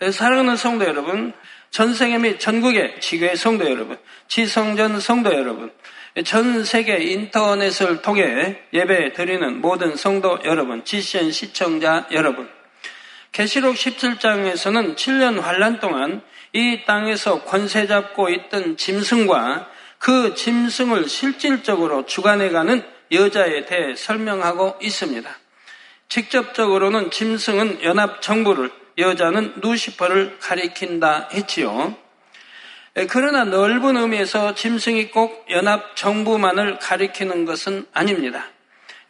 [0.00, 1.32] 사랑하는 성도 여러분,
[1.70, 5.72] 전 세계 및 전국의 지교의 성도 여러분, 지성전 성도 여러분,
[6.24, 12.48] 전 세계 인터넷을 통해 예배 드리는 모든 성도 여러분, 지시엔 시청자 여러분.
[13.32, 16.22] 계시록 17장에서는 7년 환란 동안
[16.52, 19.68] 이 땅에서 권세 잡고 있던 짐승과
[19.98, 25.28] 그 짐승을 실질적으로 주관해가는 여자에 대해 설명하고 있습니다.
[26.08, 31.96] 직접적으로는 짐승은 연합 정부를, 여자는 누시퍼를 가리킨다 했지요.
[33.08, 38.46] 그러나 넓은 의미에서 짐승이 꼭 연합 정부만을 가리키는 것은 아닙니다.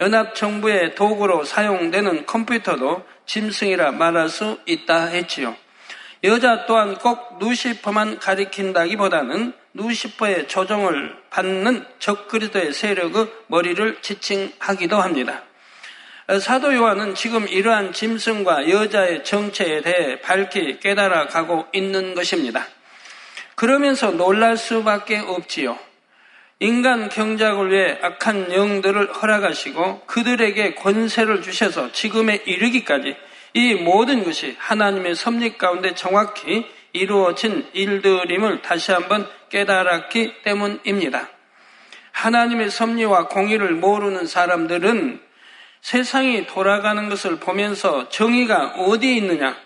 [0.01, 5.57] 연합 정부의 도구로 사용되는 컴퓨터도 짐승이라 말할 수 있다 했지요.
[6.25, 15.43] 여자 또한 꼭 누시퍼만 가리킨다기보다는 누시퍼의 조정을 받는 적그리스도의 세력의 머리를 지칭하기도 합니다.
[16.41, 22.67] 사도 요한은 지금 이러한 짐승과 여자의 정체에 대해 밝히 깨달아 가고 있는 것입니다.
[23.55, 25.79] 그러면서 놀랄 수밖에 없지요.
[26.61, 33.17] 인간 경작을 위해 악한 영들을 허락하시고 그들에게 권세를 주셔서 지금에 이르기까지
[33.55, 41.31] 이 모든 것이 하나님의 섭리 가운데 정확히 이루어진 일들임을 다시 한번 깨달았기 때문입니다.
[42.13, 45.28] 하나님의 섭리와 공의를 모르는 사람들은
[45.81, 49.57] 세상이 돌아가는 것을 보면서 정의가 어디 있느냐,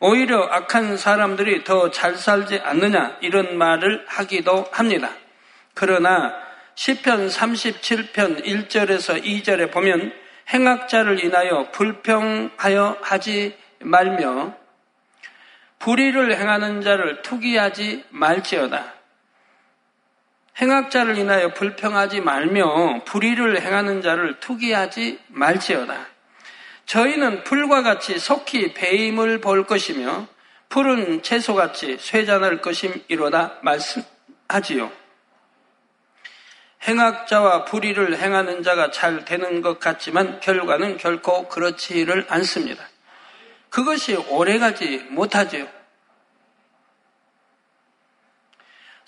[0.00, 5.10] 오히려 악한 사람들이 더 잘 살지 않느냐, 이런 말을 하기도 합니다.
[5.74, 6.34] 그러나
[6.74, 10.12] 10편 37편 1절에서 2절에 보면
[10.52, 14.54] 행악자를 인하여 불평하여 하지 말며
[15.78, 18.97] 불의를 행하는 자를 투기하지 말지어다.
[20.60, 26.06] 행악자를 인하여 불평하지 말며 불의를 행하는 자를 투기하지 말지어다.
[26.86, 30.26] 저희는 풀과 같이 속히 배임을 볼 것이며
[30.68, 34.90] 푸른 채소같이 쇠잔할 것임이로다 말씀하지요.
[36.86, 42.82] 행악자와 불의를 행하는 자가 잘 되는 것 같지만 결과는 결코 그렇지를 않습니다.
[43.68, 45.77] 그것이 오래가지 못하지요.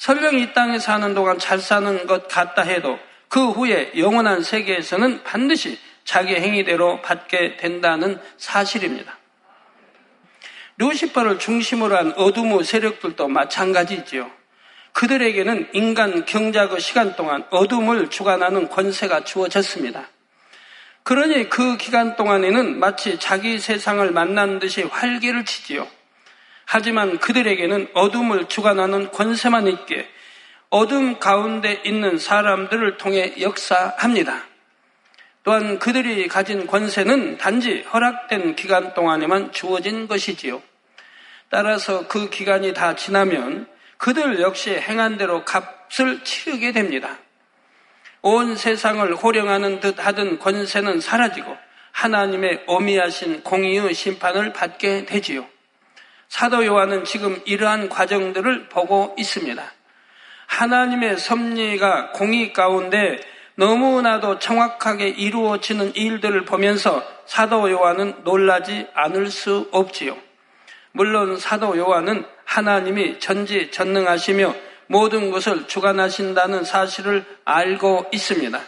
[0.01, 5.79] 설령 이 땅에 사는 동안 잘 사는 것 같다 해도 그 후에 영원한 세계에서는 반드시
[6.05, 9.19] 자기 행위대로 받게 된다는 사실입니다.
[10.79, 14.31] 루시퍼를 중심으로 한 어둠의 세력들도 마찬가지지요.
[14.93, 20.09] 그들에게는 인간 경작의 시간 동안 어둠을 주관하는 권세가 주어졌습니다.
[21.03, 25.87] 그러니 그 기간 동안에는 마치 자기 세상을 만난 듯이 활기를 치지요.
[26.73, 30.09] 하지만 그들에게는 어둠을 주관하는 권세만 있게
[30.69, 34.45] 어둠 가운데 있는 사람들을 통해 역사합니다.
[35.43, 40.63] 또한 그들이 가진 권세는 단지 허락된 기간 동안에만 주어진 것이지요.
[41.49, 43.67] 따라서 그 기간이 다 지나면
[43.97, 47.19] 그들 역시 행한 대로 값을 치르게 됩니다.
[48.23, 51.57] 온 세상을 호령하는 듯 하던 권세는 사라지고
[51.91, 55.49] 하나님의 어미하신 공의의 심판을 받게 되지요.
[56.31, 59.63] 사도 요한은 지금 이러한 과정들을 보고 있습니다.
[60.47, 63.21] 하나님의 섭리가 공의 가운데
[63.57, 70.17] 너무나도 정확하게 이루어지는 일들을 보면서 사도 요한은 놀라지 않을 수 없지요.
[70.93, 74.55] 물론 사도 요한은 하나님이 전지 전능하시며
[74.87, 78.61] 모든 것을 주관하신다는 사실을 알고 있습니다.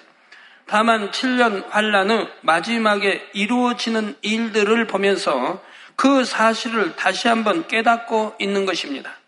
[0.66, 5.62] 다만 7년 환란의 마지막에 이루어지는 일들을 보면서
[6.02, 9.18] 그 사실을 다시 한번 깨닫고 있는 것입니다.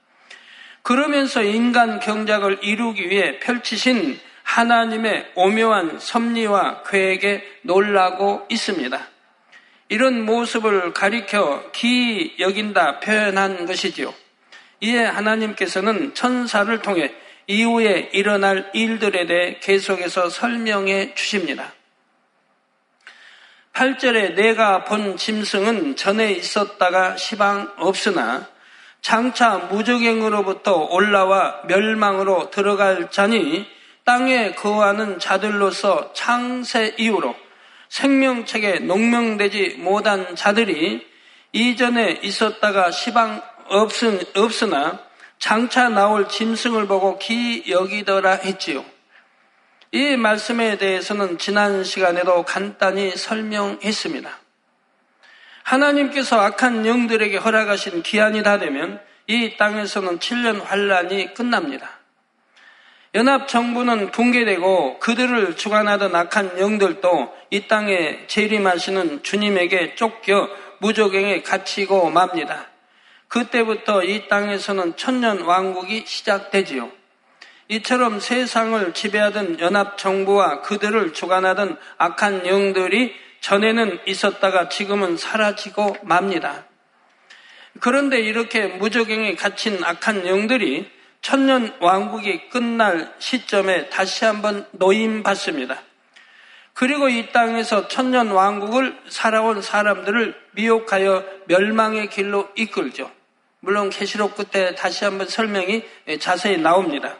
[0.83, 9.07] 그러면서 인간 경작을 이루기 위해 펼치신 하나님의 오묘한 섭리와 계획에 놀라고 있습니다.
[9.89, 14.13] 이런 모습을 가리켜 기 여긴다 표현한 것이지요.
[14.81, 17.15] 이에 하나님께서는 천사를 통해
[17.47, 21.73] 이후에 일어날 일들에 대해 계속해서 설명해 주십니다.
[23.75, 28.47] 8절에 내가 본 짐승은 전에 있었다가 시방 없으나
[29.03, 33.67] 장차 무적행으로부터 올라와 멸망으로 들어갈 자니
[34.05, 37.35] 땅에 거하는 자들로서 창세 이후로
[37.89, 41.05] 생명책에 농명되지 못한 자들이
[41.53, 43.43] 이전에 있었다가 시방
[44.37, 45.01] 없으나
[45.41, 48.85] 장차 나올 짐승을 보고 기 여기더라 했지요.
[49.95, 54.29] 이 말씀에 대해서는 지난 시간에도 간단히 설명했습니다.
[55.63, 61.89] 하나님께서 악한 영들에게 허락하신 기한이 다 되면 이 땅에서는 7년 환란이 끝납니다.
[63.15, 70.49] 연합 정부는 붕괴되고 그들을 주관하던 악한 영들도 이 땅에 재림하시는 주님에게 쫓겨
[70.81, 72.67] 무적행에 갇히고 맙니다.
[73.29, 77.04] 그때부터 이 땅에서는 천년 왕국이 시작되지요.
[77.69, 86.65] 이처럼 세상을 지배하던 연합정부와 그들을 주관하던 악한 영들이 전에는 있었다가 지금은 사라지고 맙니다.
[87.81, 90.91] 그런데 이렇게 무적행에 갇힌 악한 영들이
[91.21, 95.81] 천년 왕국이 끝날 시점에 다시 한번 노임받습니다.
[96.75, 103.11] 그리고 이 땅에서 천년 왕국을 살아온 사람들을 미혹하여 멸망의 길로 이끌죠.
[103.61, 105.83] 물론 계시록 끝에 다시 한번 설명이
[106.21, 107.17] 자세히 나옵니다.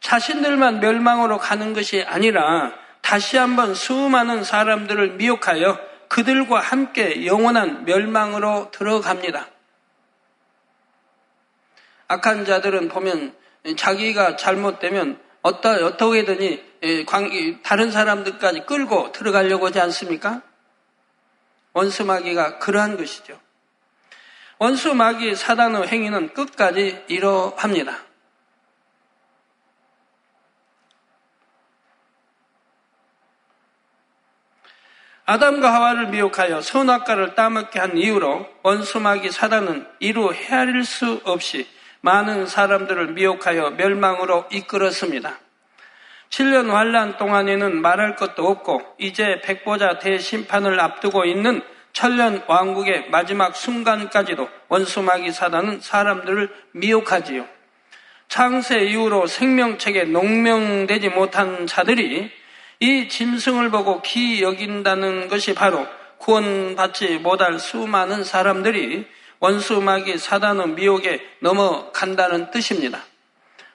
[0.00, 9.46] 자신들만 멸망으로 가는 것이 아니라 다시 한번 수많은 사람들을 미혹하여 그들과 함께 영원한 멸망으로 들어갑니다.
[12.08, 13.34] 악한 자들은 보면
[13.76, 16.64] 자기가 잘못되면 어떠, 어떻게든지
[17.62, 20.42] 다른 사람들까지 끌고 들어가려고 하지 않습니까?
[21.72, 23.38] 원수 마귀가 그러한 것이죠.
[24.58, 28.09] 원수 마귀 사단의 행위는 끝까지 이러합니다.
[35.30, 41.68] 아담과 하와를 미혹하여 선악과를 따먹게 한 이후로 원수마귀 사단은 이루 헤아릴 수 없이
[42.00, 45.38] 많은 사람들을 미혹하여 멸망으로 이끌었습니다.
[46.30, 51.62] 7년 환란 동안에는 말할 것도 없고 이제 백보자 대심판을 앞두고 있는
[51.92, 57.46] 천년 왕국의 마지막 순간까지도 원수마귀 사단은 사람들을 미혹하지요.
[58.26, 62.32] 창세 이후로 생명책에 농명되지 못한 자들이
[62.80, 65.86] 이 짐승을 보고 기 여긴다는 것이 바로
[66.18, 69.06] 구원받지 못할 수많은 사람들이
[69.38, 73.02] 원수마귀 사단의 미혹에 넘어간다는 뜻입니다.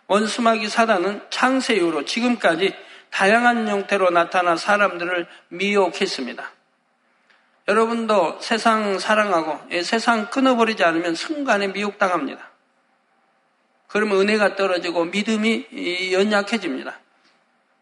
[0.07, 2.74] 원수마귀 사단은 창세 이후로 지금까지
[3.12, 6.52] 다양한 형태로 나타나 사람들을 미혹했습니다.
[7.68, 12.52] 여러분도 세상 사랑하고 세상 끊어버리지 않으면 순간에 미혹당합니다.
[13.88, 17.00] 그러면 은혜가 떨어지고 믿음이 연약해집니다.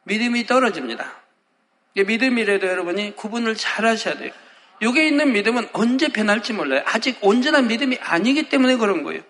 [0.04, 1.24] 믿음이 떨어집니다.
[1.96, 4.32] 믿음이라도 여러분이 구분을 잘 하셔야 돼요.
[4.82, 6.82] 여기에 있는 믿음은 언제 변할지 몰라요.
[6.86, 9.22] 아직 온전한 믿음이 아니기 때문에 그런 거예요.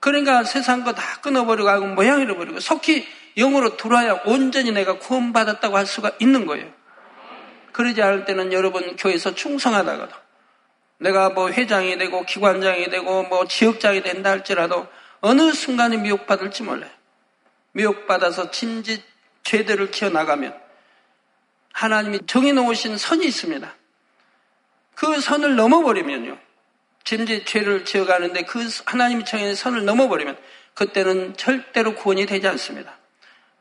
[0.00, 6.12] 그러니까 세상 거 다 끊어버리고 모양 잃어버리고 속히 영으로 들어와야 온전히 내가 구원받았다고 할 수가
[6.20, 6.70] 있는 거예요.
[7.72, 10.14] 그러지 않을 때는 여러분 교회에서 충성하다가도
[10.98, 14.86] 내가 뭐 회장이 되고 기관장이 되고 뭐 지역장이 된다 할지라도
[15.20, 16.90] 어느 순간에 미혹받을지 몰라요.
[17.72, 19.02] 미혹받아서 진지
[19.44, 20.60] 죄들을 키워나가면
[21.72, 23.74] 하나님이 정해놓으신 선이 있습니다.
[24.94, 26.38] 그 선을 넘어버리면요.
[27.04, 30.38] 짐짓 죄를 지어가는데 그 하나님이 정해진 선을 넘어버리면
[30.74, 32.96] 그때는 절대로 구원이 되지 않습니다.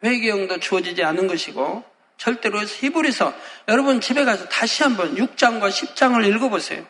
[0.04, 1.84] 회개형도 주어지지 않은 것이고
[2.18, 3.34] 절대로 히브리서
[3.68, 6.86] 여러분 집에 가서 다시 한번 6장과 10장을 읽어보세요.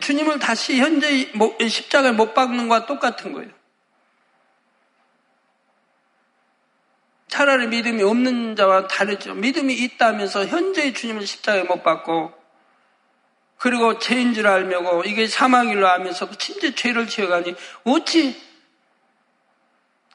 [0.00, 1.30] 주님을 다시 현재
[1.68, 3.50] 십자가에 못 박는 것과 똑같은 거예요.
[7.32, 9.32] 차라리 믿음이 없는 자와 다르죠.
[9.32, 12.30] 믿음이 있다면서 현재의 주님을 십자가에 못 박고
[13.56, 18.38] 그리고 죄인 줄 알며고 이게 사망일로 하면서도 진짜 죄를 지어가니 어찌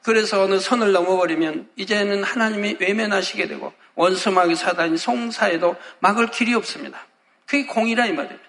[0.04, 7.04] 그래서 어느 선을 넘어버리면 이제는 하나님이 외면하시게 되고 원수마귀 사단이 송사에도 막을 길이 없습니다.
[7.46, 8.48] 그게 공이라 이 말입니다.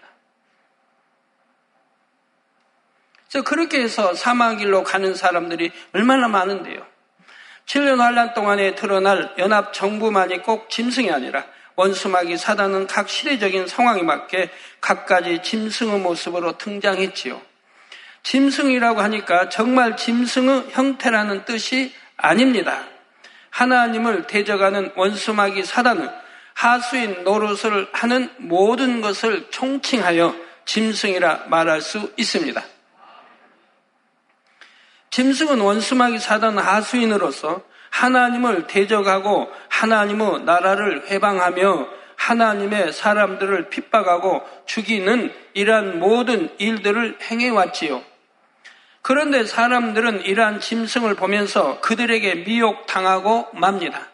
[3.32, 6.89] 그래서 그렇게 해서 사망길로 가는 사람들이 얼마나 많은데요.
[7.70, 11.46] 7년 환란 동안에 드러날 연합 정부만이 꼭 짐승이 아니라
[11.76, 14.50] 원수마귀 사단은 각 시대적인 상황에 맞게
[14.82, 17.40] 각가지 짐승의 모습으로 등장했지요.
[18.24, 22.86] 짐승이라고 하니까 정말 짐승의 형태라는 뜻이 아닙니다.
[23.52, 26.10] 하나님을 대적하는 원수마귀 사단은
[26.56, 30.36] 하수인 노릇을 하는 모든 것을 총칭하여
[30.66, 32.64] 짐승이라 말할 수 있습니다.
[35.12, 46.50] 짐승은 원수마귀 사단 하수인으로서 하나님을 대적하고 하나님의 나라를 회방하며 하나님의 사람들을 핍박하고 죽이는 이러한 모든
[46.58, 48.04] 일들을 행해왔지요.
[49.02, 54.08] 그런데 사람들은 이러한 짐승을 보면서 그들에게 미혹당하고 맙니다.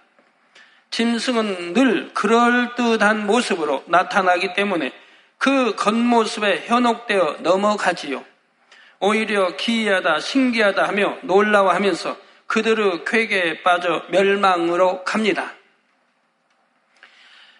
[0.91, 4.93] 짐승은 늘 그럴듯한 모습으로 나타나기 때문에
[5.37, 8.23] 그 겉모습에 현혹되어 넘어가지요.
[8.99, 15.53] 오히려 기이하다, 신기하다 하며 놀라워하면서 그들의 쾌계에 빠져 멸망으로 갑니다.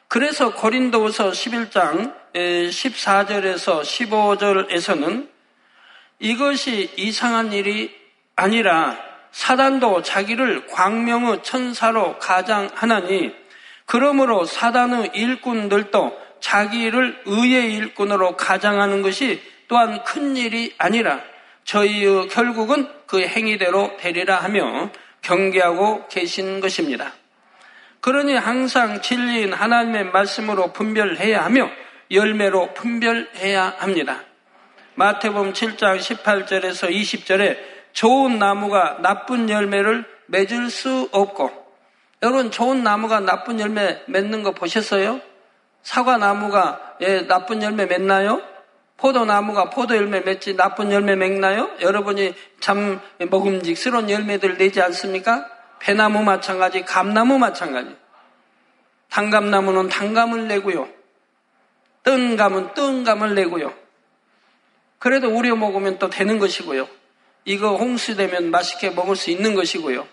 [0.08, 5.30] 그래서 고린도서 11장 14절에서 15절에서는
[6.20, 7.94] 이것이 이상한 일이
[8.36, 8.98] 아니라
[9.32, 13.34] 사단도 자기를 광명의 천사로 가장하나니
[13.86, 21.22] 그러므로 사단의 일꾼들도 자기를 의의 일꾼으로 가장하는 것이 또한 큰 일이 아니라
[21.64, 24.92] 저희의 결국은 그 행위대로 되리라 하며
[25.22, 27.14] 경계하고 계신 것입니다.
[28.02, 31.70] 그러니 항상 진리인 하나님의 말씀으로 분별해야 하며
[32.12, 34.22] 열매로 분별해야 합니다.
[34.94, 37.58] 마태복음 7장 18절에서 20절에
[37.94, 41.66] 좋은 나무가 나쁜 열매를 맺을 수 없고
[42.22, 45.20] 여러분 좋은 나무가 나쁜 열매 맺는 거 보셨어요?
[45.82, 48.42] 사과 나무가 예, 나쁜 열매 맺나요?
[48.98, 51.70] 포도나무가 포도 열매 맺지 나쁜 열매 맺나요?
[51.82, 55.46] 여러분이 참 먹음직스러운 열매들 내지 않습니까?
[55.80, 57.96] 배나무 마찬가지, 감나무 마찬가지.
[59.10, 60.90] 단감나무는 단감을 내고요.
[62.04, 63.74] 뜬감은 뜬감을 내고요.
[65.00, 66.88] 그래도 우려 먹으면 또 되는 것이고요.
[67.46, 70.08] 이거 홍수되면 맛있게 먹을 수 있는 것이고요.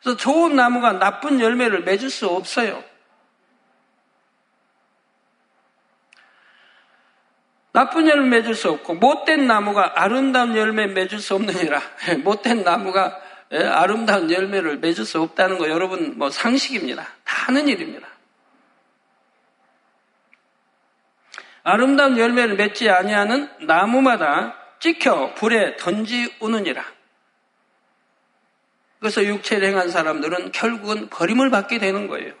[0.00, 2.82] 그래서 좋은 나무가 나쁜 열매를 맺을 수 없어요.
[7.76, 11.82] 나쁜 열매 맺을 수 없고 못된 나무가 아름다운 열매 맺을 수 없느니라.
[12.24, 13.20] 못된 나무가
[13.52, 17.02] 예, 아름다운 열매를 맺을 수 없다는 거 여러분 뭐 상식입니다.
[17.02, 18.08] 다 하는 일입니다.
[21.64, 26.82] 아름다운 열매를 맺지 아니하는 나무마다 찍혀 불에 던지우느니라.
[29.00, 32.32] 그래서 육체를 행한 사람들은 결국은 버림을 받게 되는 거예요.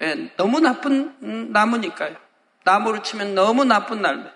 [0.00, 2.25] 예, 너무 나쁜 나무니까요.
[2.66, 4.28] 나무를 치면 너무 나쁜 날매.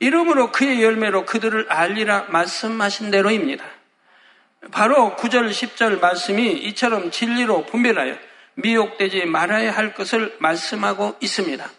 [0.00, 3.64] 이름으로 그의 열매로 그들을 알리라 말씀하신 대로입니다.
[4.72, 8.16] 바로 9절, 10절 말씀이 이처럼 진리로 분별하여
[8.54, 11.70] 미혹되지 말아야 할 것을 말씀하고 있습니다.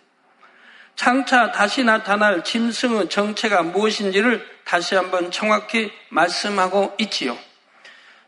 [0.96, 7.38] 장차 다시 나타날 짐승의 정체가 무엇인지를 다시 한번 정확히 말씀하고 있지요.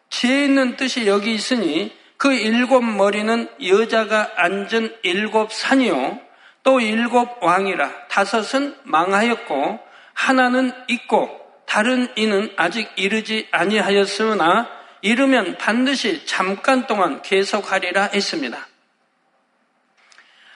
[0.10, 6.20] 지혜 있는 뜻이 여기 있으니 그 일곱 머리는 여자가 앉은 일곱 산이요.
[6.64, 9.80] 또 일곱 왕이라 다섯은 망하였고
[10.14, 14.70] 하나는 있고 다른 이는 아직 이르지 아니하였으나
[15.02, 18.68] 이르면 반드시 잠깐 동안 계속하리라 했습니다.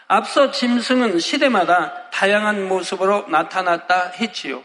[0.08, 4.63] 앞서 짐승은 시대마다 다양한 모습으로 나타났다 했지요.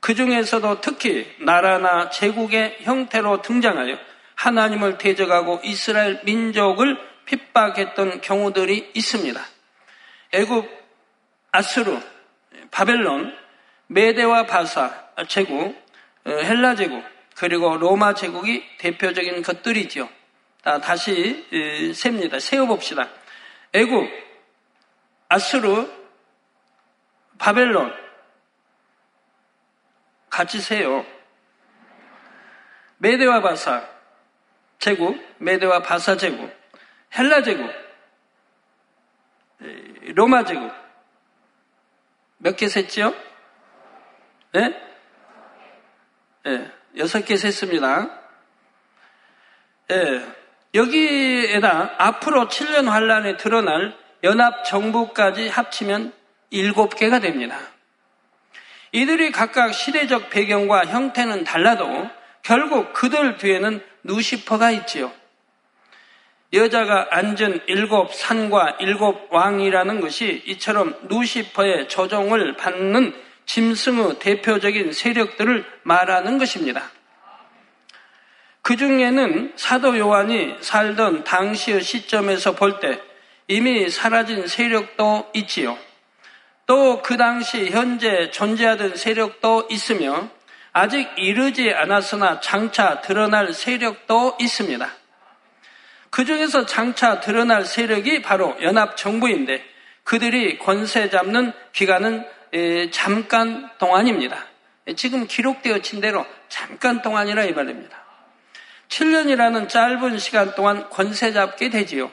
[0.00, 3.98] 그 중에서도 특히 나라나 제국의 형태로 등장하여
[4.36, 9.40] 하나님을 대적하고 이스라엘 민족을 핍박했던 경우들이 있습니다.
[10.32, 10.68] 애굽,
[11.52, 12.00] 아수르,
[12.70, 13.36] 바벨론,
[13.86, 15.76] 메데와 바사 제국,
[16.24, 17.04] 어, 헬라 제국,
[17.36, 20.08] 그리고 로마 제국이 대표적인 것들이죠.
[20.82, 21.44] 다시
[21.94, 22.38] 셉니다.
[22.38, 23.08] 세어봅시다.
[23.72, 24.08] 애굽,
[25.28, 25.90] 아수르,
[27.38, 27.92] 바벨론,
[30.30, 31.04] 같이 세요.
[32.98, 33.93] 메데와 바사,
[34.78, 36.50] 제국, 메데와 바사 제국,
[37.16, 37.70] 헬라 제국,
[40.14, 40.72] 로마 제국
[42.38, 43.14] 몇 개 셌죠?
[44.52, 44.80] 네?
[46.44, 48.20] 네, 여섯 개 셌습니다.
[49.88, 50.26] 네,
[50.74, 56.12] 여기에다 앞으로 7년 환란에 드러날 연합 정부까지 합치면
[56.50, 57.58] 일곱 개가 됩니다.
[58.92, 62.10] 이들이 각각 시대적 배경과 형태는 달라도
[62.42, 65.12] 결국 그들 뒤에는 누시퍼가 있지요.
[66.52, 73.12] 여자가 앉은 일곱 산과 일곱 왕이라는 것이 이처럼 누시퍼의 조종을 받는
[73.46, 76.90] 짐승의 대표적인 세력들을 말하는 것입니다.
[78.62, 83.00] 그 중에는 사도 요한이 살던 당시의 시점에서 볼 때
[83.48, 85.76] 이미 사라진 세력도 있지요.
[86.66, 90.30] 또 그 당시 현재 존재하던 세력도 있으며
[90.76, 94.90] 아직 이르지 않았으나 장차 드러날 세력도 있습니다.
[96.10, 99.64] 그 중에서 장차 드러날 세력이 바로 연합정부인데
[100.02, 102.26] 그들이 권세 잡는 기간은
[102.90, 104.44] 잠깐 동안입니다.
[104.96, 107.96] 지금 기록되어진 대로 잠깐 동안이라 이 말입니다.
[108.88, 112.10] 7년이라는 짧은 시간 동안 권세 잡게 되지요.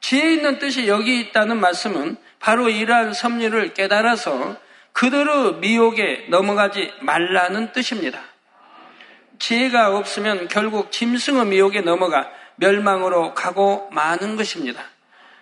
[0.00, 4.56] 지혜 있는 뜻이 여기 있다는 말씀은 바로 이러한 섭리를 깨달아서
[4.94, 8.20] 그들의 미혹에 넘어가지 말라는 뜻입니다.
[9.38, 14.82] 지혜가 없으면 결국 짐승의 미혹에 넘어가 멸망으로 가고 마는 것입니다.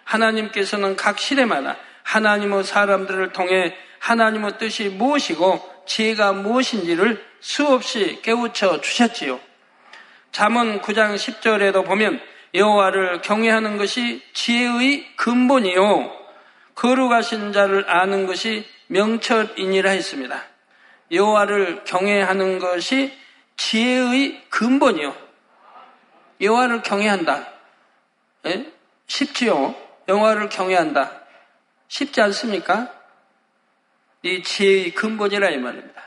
[0.04, 9.38] 하나님께서는 각 시대마다 하나님의 사람들을 통해 하나님의 뜻이 무엇이고 지혜가 무엇인지를 수없이 깨우쳐 주셨지요.
[10.32, 12.20] 잠언 9장 10절에도 보면
[12.54, 16.21] 여호와를 경외하는 것이 지혜의 근본이요
[16.74, 20.42] 거룩하신 자를 아는 것이 명철이니라 했습니다.
[21.10, 23.16] 여호와를 경외하는 것이
[23.56, 25.14] 지혜의 근본이요.
[26.40, 27.46] 여호와를 경외한다.
[28.46, 28.72] 예?
[29.06, 29.74] 쉽지요.
[30.08, 31.12] 영화를 경외한다.
[31.88, 32.92] 쉽지 않습니까?
[34.22, 36.02] 이 지혜의 근본이라 이 말입니다.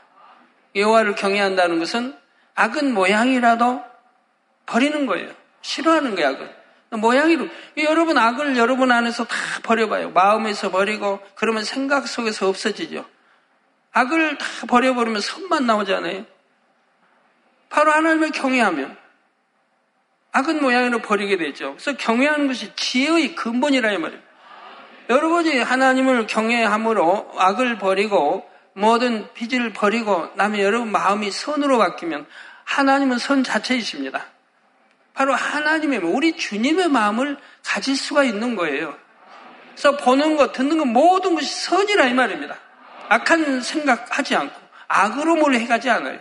[0.76, 2.18] 여호와를 경외한다는 것은
[2.56, 3.84] 악은 모양이라도
[4.66, 5.32] 버리는 거예요.
[5.62, 6.65] 싫어하는 거예요, 악을.
[6.92, 7.48] 모양이로.
[7.78, 10.12] 여러분 악을 여러분 안에서 다 버려봐요.
[10.12, 13.06] 마음에서 버리고 그러면 생각 속에서 없어지죠.
[13.92, 16.26] 악을 다 버려버리면 선만 나오잖아요.
[17.70, 18.98] 바로 하나님을 경외하면
[20.32, 21.72] 악은 모양으로 버리게 되죠.
[21.72, 24.22] 그래서 경외하는 것이 지혜의 근본이라 이 말이에요.
[25.10, 32.26] 여러분이 하나님을 경외함으로 악을 버리고 모든 빚을 버리고 남의 여러분 마음이 선으로 바뀌면
[32.66, 34.26] 하나님은 선 자체이십니다.
[35.16, 38.98] 바로 하나님의 우리 주님의 마음을 가질 수가 있는 거예요.
[39.70, 42.58] 그래서 보는 것, 듣는 것 모든 것이 선이라 이 말입니다.
[43.10, 44.56] 악한 생각하지 않고
[44.88, 46.20] 악으로 뭘 해가지 않아요.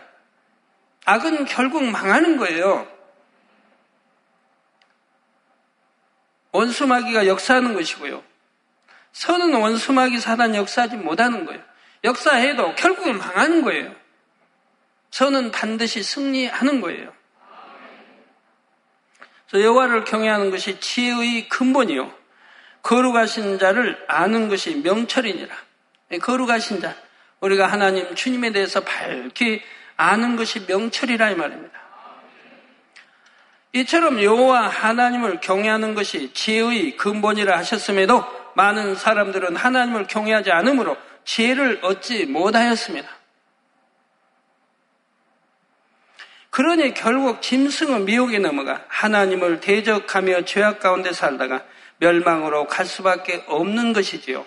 [1.05, 2.89] 악은 결국 망하는 거예요.
[6.53, 8.23] 원수마귀가 역사하는 것이고요.
[9.13, 11.61] 선은 원수마귀 사단 역사하지 못하는 거예요.
[12.05, 13.95] 역사해도 결국은 망하는 거예요.
[15.11, 17.14] 선은 반드시 승리하는 거예요.
[19.61, 22.13] 여호와를 경외하는 것이 지혜의 근본이요.
[22.83, 25.55] 거룩하신 자를 아는 것이 명철이니라.
[26.21, 26.95] 거룩하신 자,
[27.41, 29.63] 우리가 하나님 주님에 대해서 밝히
[29.97, 31.85] 아는 것이 명철이라 이 말입니다.
[33.73, 42.27] 이처럼 여호와 하나님을 경외하는 것이 지혜의 근본이라 하셨음에도 많은 사람들은 하나님을 경외하지 않으므로 지혜를 얻지
[42.27, 43.09] 못하였습니다.
[46.55, 51.65] 그러니 결국 짐승은 미혹에 넘어가 하나님을 대적하며 죄악 가운데 살다가
[51.97, 54.47] 멸망으로 갈 수밖에 없는 것이지요.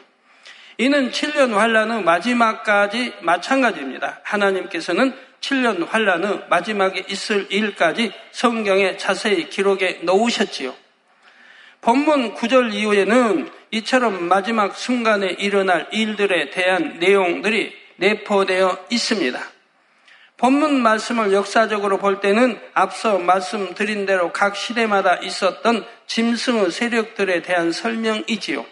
[0.78, 4.22] 이는 7년 환란의 마지막까지 마찬가지입니다.
[4.24, 10.74] 하나님께서는 7년 환란의 마지막에 있을 일까지 성경에 자세히 기록해 놓으셨지요.
[11.82, 19.57] 본문 9절 이후에는 이처럼 마지막 순간에 일어날 일들에 대한 내용들이 내포되어 있습니다.
[20.38, 28.64] 본문 말씀을 역사적으로 볼 때는 앞서 말씀드린 대로 각 시대마다 있었던 짐승의 세력들에 대한 설명이지요.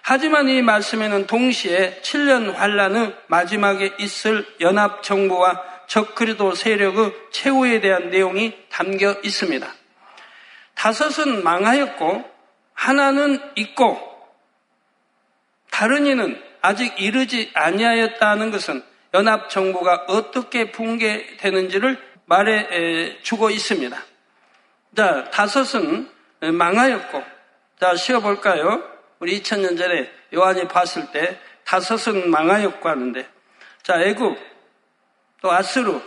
[0.00, 8.56] 하지만 이 말씀에는 동시에 7년 환란의 마지막에 있을 연합 정부와 적그리도 세력의 최후에 대한 내용이
[8.70, 9.70] 담겨 있습니다.
[10.74, 12.24] 다섯은 망하였고
[12.72, 14.00] 하나는 있고
[15.70, 18.82] 다른 이는 아직 이르지 아니하였다는 것은
[19.14, 23.98] 연합 정부가 어떻게 붕괴되는지를 말해 주고 있습니다.
[24.96, 27.24] 자, 다섯은 망하였고,
[27.80, 28.82] 자, 쉬어볼까요?
[29.18, 33.26] 우리 2000년 전에 요한이 봤을 때 다섯은 망하였고 하는데,
[33.82, 34.38] 자, 애국,
[35.40, 36.02] 또 아스루,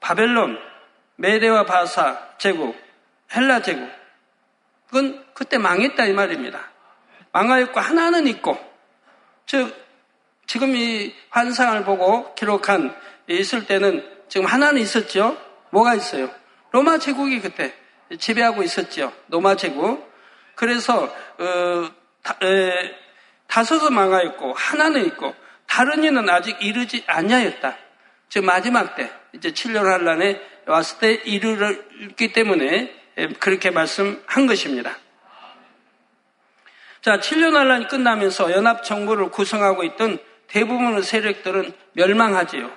[0.00, 0.58] 바벨론,
[1.16, 2.76] 메데와 바사 제국,
[3.34, 3.88] 헬라 제국,
[4.86, 6.70] 그건 그때 망했다 이 말입니다.
[7.32, 8.58] 망하였고 하나는 있고,
[9.46, 9.83] 즉
[10.46, 12.94] 지금 이 환상을 보고 기록한
[13.28, 15.36] 있을 때는 지금 하나는 있었죠.
[15.70, 16.30] 뭐가 있어요?
[16.70, 17.74] 로마 제국이 그때
[18.18, 19.12] 지배하고 있었죠.
[19.28, 20.12] 로마 제국.
[20.54, 21.90] 그래서 어,
[22.22, 22.94] 다, 에,
[23.46, 25.34] 다섯은 망하였고 하나는 있고
[25.66, 27.76] 다른 이는 아직 이르지 아니하였다.
[28.28, 32.94] 즉 마지막 때 이제 7년 한란에 왔을 때 이르기 때문에
[33.38, 34.96] 그렇게 말씀한 것입니다.
[37.00, 40.18] 자, 7년 한란이 끝나면서 연합 정부를 구성하고 있던
[40.54, 42.70] 대부분의 세력들은 멸망하지요.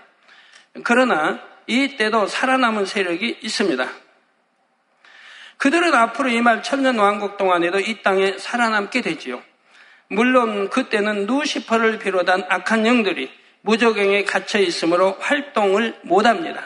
[0.83, 3.87] 그러나 이때도 살아남은 세력이 있습니다.
[5.57, 9.43] 그들은 앞으로 이 말 천년 왕국 동안에도 이 땅에 살아남게 되지요.
[10.07, 16.63] 물론 그때는 누시퍼를 비롯한 악한 영들이 무적행에 갇혀 있으므로 활동을 못합니다.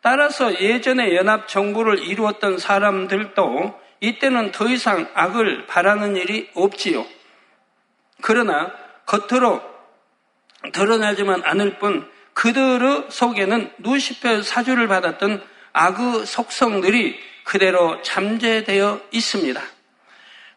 [0.00, 7.04] 따라서 예전에 연합 정부를 이루었던 사람들도 이때는 더 이상 악을 바라는 일이 없지요.
[8.22, 8.72] 그러나
[9.06, 9.79] 겉으로
[10.72, 15.42] 드러나지만 않을 뿐 그들의 속에는 누시페 사주를 받았던
[15.72, 19.60] 악의 속성들이 그대로 잠재되어 있습니다.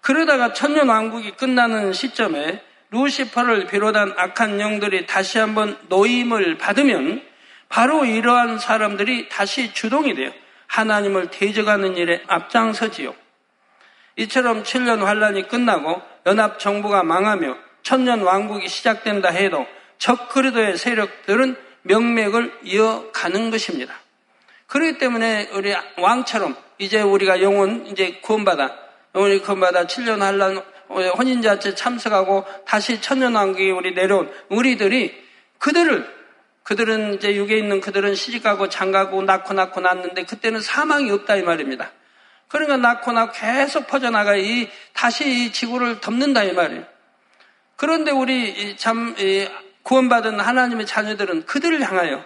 [0.02, 2.62] 그러다가 천년 왕국이 끝나는 시점에
[2.92, 7.24] 루시퍼를 비롯한 악한 영들이 다시 한번 노임을 받으면
[7.70, 10.32] 바로 이러한 사람들이 다시 주동이 되어
[10.68, 13.16] 하나님을 대적하는 일에 앞장서지요.
[14.18, 19.66] 이처럼 7년 환란이 끝나고 연합 정부가 망하며 천년 왕국이 시작된다 해도
[19.98, 23.94] 적그리도의 세력들은 명맥을 이어가는 것입니다.
[24.68, 28.76] 그렇기 때문에 우리 왕처럼 이제 우리가 영혼 이제 구원받아
[29.16, 35.24] 영혼이 구원받아 7년 한란 혼인자체 참석하고 다시 천년왕국에 우리 내려온 우리들이
[35.60, 36.24] 그들을
[36.64, 41.92] 그들은 이제 육에 있는 그들은 시집가고 장가고 낳고 낳고 낳는데 그때는 사망이 없다 이 말입니다.
[42.48, 46.86] 그러니까 낳고 낳고 계속 퍼져나가 이 다시 이 지구를 덮는다 이 말이에요.
[47.76, 49.16] 그런데 우리 참
[49.84, 52.26] 구원받은 하나님의 자녀들은 그들을 향하여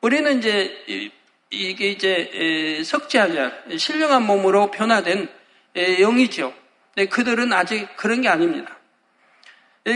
[0.00, 1.10] 우리는 이제
[1.50, 5.28] 이게 이제 석지하냐 신령한 몸으로 변화된
[5.74, 6.52] 영이죠.
[7.10, 8.76] 그들은 아직 그런 게 아닙니다.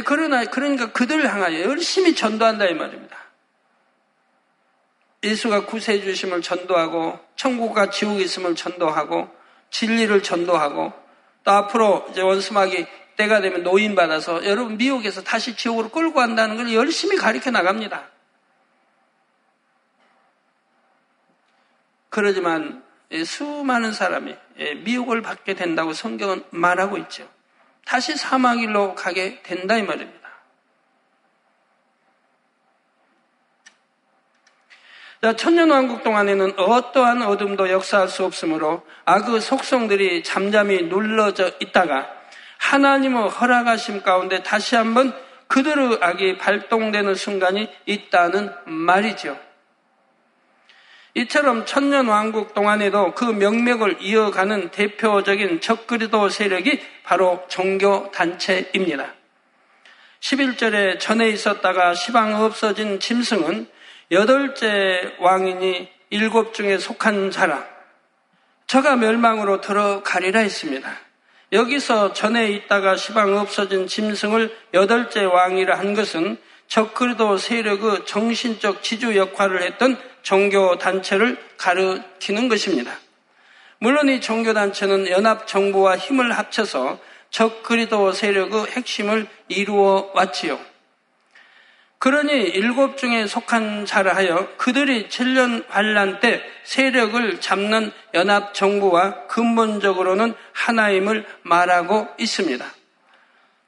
[0.05, 3.17] 그러나 그러니까 그들을 향하여 열심히 전도한다 이 말입니다.
[5.25, 9.29] 예수가 구세해 주심을 전도하고 천국과 지옥이 있음을 전도하고
[9.71, 10.93] 진리를 전도하고
[11.43, 16.73] 또 앞으로 이제 원수막이 때가 되면 노인 받아서 여러분 미혹에서 다시 지옥으로 끌고 간다는 걸
[16.73, 18.09] 열심히 가르쳐 나갑니다.
[22.09, 22.83] 그러지만
[23.25, 24.37] 수많은 사람이
[24.85, 27.29] 미혹을 받게 된다고 성경은 말하고 있죠.
[27.85, 30.27] 다시 사망일로 가게 된다 이 말입니다.
[35.37, 42.16] 천년왕국 동안에는 어떠한 어둠도 역사할 수 없으므로 악의 속성들이 잠잠히 눌러져 있다가
[42.67, 45.15] 하나님의 허락하심 가운데 다시 한번
[45.47, 49.39] 그들의 악이 발동되는 순간이 있다는 말이죠.
[51.15, 59.15] 이처럼 천년 왕국 동안에도 그 명맥을 이어가는 대표적인 적그리도 세력이 바로 종교 단체입니다.
[60.21, 63.69] 11절에 전에 있었다가 시방 없어진 짐승은
[64.11, 67.65] 여덟째 왕이니 일곱 중에 속한 자라.
[68.67, 71.06] 저가 멸망으로 들어가리라 했습니다.
[71.57, 76.37] 여기서 전에 있다가 시방 없어진 짐승을 여덟째 왕이라 한 것은
[76.69, 82.99] 적그리도 세력의 정신적 지주 역할을 했던 종교 단체를 가르치는 것입니다.
[83.79, 86.99] 물론 이 종교 단체는 연합 정부와 힘을 합쳐서
[87.31, 90.61] 적그리도 세력의 핵심을 이루어 왔지요.
[91.99, 100.35] 그러니 일곱 중에 속한 자라 하여 그들이 7년 환란 때 세력을 잡는 연합 정부와 근본적으로는
[100.53, 102.65] 하나임을 말하고 있습니다.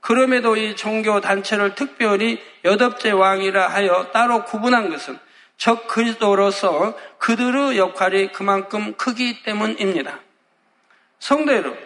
[0.01, 5.19] 그럼에도 이 종교 단체를 특별히 여덟째 왕이라 하여 따로 구분한 것은
[5.57, 10.21] 적 그리스도로서 그들의 역할이 그만큼 크기 때문입니다.
[11.31, 11.77] 여러분,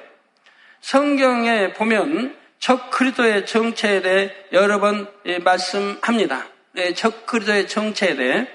[0.80, 6.46] 성경에 보면 적 그리스도의 정체에 대해 여러 번 예, 말씀합니다.
[6.76, 8.48] 예, 적 그리스도의 정체에 대해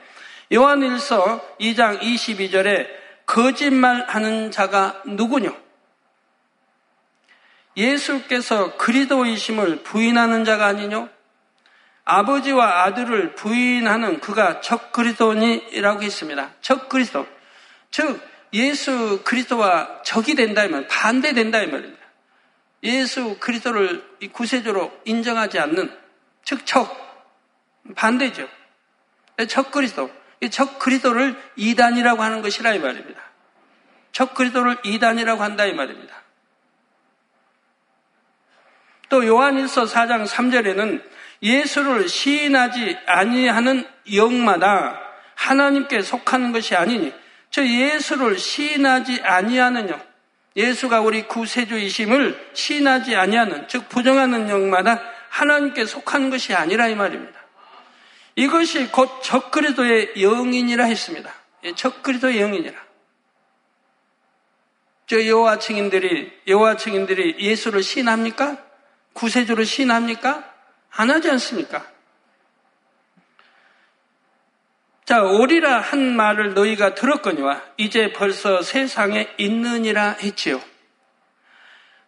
[0.53, 2.87] 요한일서 2장 22절에
[3.25, 5.53] 거짓말하는 자가 누구냐?
[7.75, 11.09] 예수께서 그리스도이심을 부인하는 자가 아니뇨?
[12.05, 16.51] 아버지와 아들을 부인하는 그가 적 그리스도니라고 했습니다.
[16.61, 17.27] 적 그리스도.
[17.91, 18.21] 즉
[18.53, 21.96] 예수 그리스도와 적이 된다 면 반대된다 이.
[22.83, 25.91] 예수 그리스도를 구세주로 인정하지 않는
[26.43, 27.07] 즉 적
[27.95, 28.47] 반대죠.
[29.47, 30.11] 적 그리스도
[30.51, 33.21] 적 그리스도를 이단이라고 하는 것이라 이 말입니다.
[34.11, 36.15] 적 그리스도를 이단이라고 한다 이 말입니다.
[39.09, 41.01] 또 요한일서 4장 3절에는
[41.41, 44.99] 예수를 시인하지 아니하는 영마다
[45.35, 47.13] 하나님께 속하는 것이 아니니
[47.51, 50.06] 저 예수를 시인하지 아니하는 영
[50.57, 57.39] 예수가 우리 구세주이심을 시인하지 아니하는 즉 부정하는 영마다 하나님께 속하는 것이 아니라 이 말입니다.
[58.35, 61.31] 이것이 곧 적그리도의 영인이라 했습니다.
[61.63, 62.87] 예, 적그리도의 영인이라.
[65.05, 68.57] 저 여호와 증인들이 여호와 증인들이 예수를 시인합니까?
[69.13, 70.53] 구세주를 시인합니까?
[70.89, 71.85] 안 하지 않습니까?
[75.07, 80.59] 자, 오리라 한 말을 너희가 들었거니와 이제 벌써 세상에 있느니라 했지요.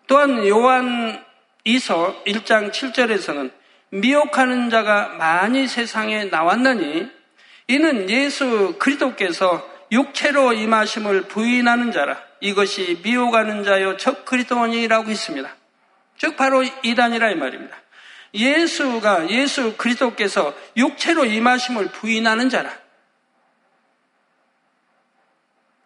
[0.05, 1.23] 또한 요한
[1.63, 3.51] 이서 1장 7절에서는
[3.91, 7.09] 미혹하는 자가 많이 세상에 나왔나니
[7.69, 15.55] 이는 예수 그리스도께서 육체로 임하심을 부인하는 자라 이것이 미혹하는 자요 적 그리스도니라고 했습니다.
[16.17, 17.77] 즉 바로 이단이라 이 말입니다.
[18.33, 22.88] 예수가 예수 그리스도께서 육체로 임하심을 부인하는 자라.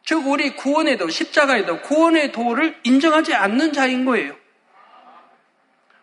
[0.06, 4.36] 즉 우리 구원의 도, 십자가의 도, 구원의 도를 인정하지 않는 자인 거예요.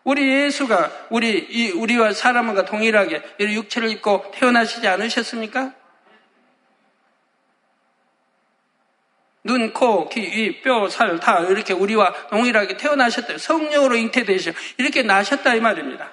[0.03, 5.73] 우리 예수가 우리 우리와 사람과 동일하게 육체를 입고 태어나시지 않으셨습니까?
[9.43, 13.37] 눈, 코, 귀, 입, 뼈, 살 다 이렇게 우리와 동일하게 태어나셨다.
[13.37, 16.11] 성령으로 잉태되셔 이렇게 나셨다 이 말입니다.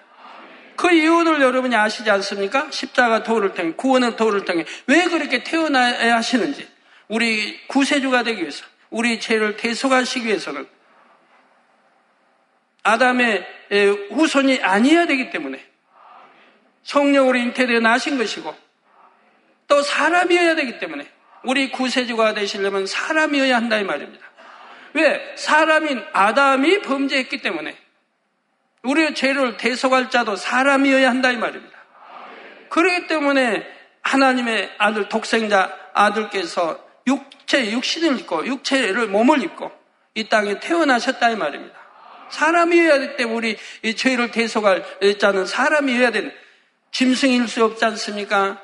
[0.77, 2.71] 그 이유를 여러분이 아시지 않습니까?
[2.71, 6.69] 십자가 도를 통해 구원의 도를 통해 왜 그렇게 태어나야 하시는지
[7.09, 10.69] 우리 구세주가 되기 위해서, 우리 죄를 대속하시기 위해서는
[12.83, 13.47] 아담의
[14.11, 15.65] 후손이 아니어야 되기 때문에
[16.85, 18.57] 성령으로 잉태되어 나신 것이고
[19.67, 21.07] 또 사람이어야 되기 때문에
[21.45, 24.27] 우리 구세주가 되시려면 사람이어야 한다 이 말입니다.
[24.95, 25.35] 왜?
[25.37, 27.77] 사람인 아담이 범죄했기 때문에.
[28.83, 31.77] 우리의 죄를 대속할 자도 사람이어야 한다 이 말입니다.
[32.71, 33.67] 그렇기 때문에
[34.03, 39.73] 하나님의 아들 독생자 아들께서 육체 육신을 입고 육체를 몸을 입고
[40.15, 41.77] 이 땅에 태어나셨다 이 말입니다.
[42.31, 44.85] 사람이어야 되기 때문에 우리 이 죄를 대속할
[45.19, 46.33] 자는 사람이어야 되는
[46.93, 48.61] 짐승일 수 없지 않습니까?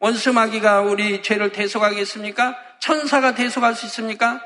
[0.00, 2.56] 원수마귀가 우리 죄를 대속하겠습니까?
[2.80, 4.42] 천사가 대속할 수 있습니까?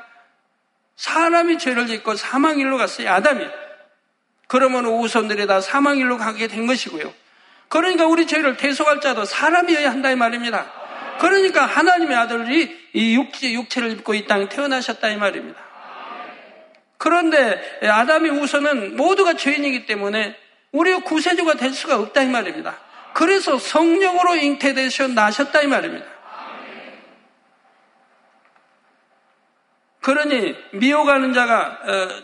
[0.97, 3.11] 사람이 죄를 짓고 사망일로 갔어요.
[3.11, 3.47] 아담이.
[4.47, 7.13] 그러면 우선들이 다 사망일로 가게 된 것이고요.
[7.69, 10.71] 그러니까 우리 죄를 대속할 자도 사람이어야 한다 이 말입니다.
[11.21, 15.61] 그러니까 하나님의 아들이 이 육체, 육체를 입고 이 땅에 태어나셨다 이 말입니다.
[16.97, 20.37] 그런데 아담이 우선은 모두가 죄인이기 때문에
[20.73, 22.79] 우리의 구세주가 될 수가 없다 이 말입니다.
[23.15, 26.07] 그래서 성령으로 잉태되셔 나셨다 이 말입니다.
[30.01, 32.23] 그러니 미혹하는 자가 어,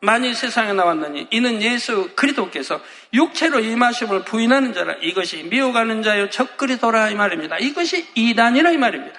[0.00, 2.80] 많이 세상에 나왔느니 이는 예수 그리스도께서
[3.14, 7.56] 육체로 임하심을 부인하는 자라 이것이 미혹하는 자요 적그리도라 이 말입니다.
[7.58, 9.18] 이것이 이단이라 이 말입니다.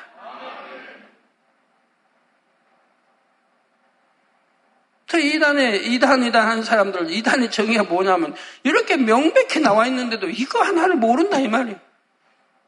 [5.07, 10.95] 저 이단에 이단 이단 한 사람들 이단의 정의가 뭐냐면 이렇게 명백히 나와 있는데도 이거 하나를
[10.95, 11.79] 모른다 이 말이에요.